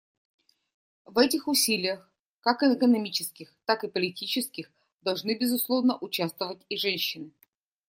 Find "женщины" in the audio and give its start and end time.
6.75-7.31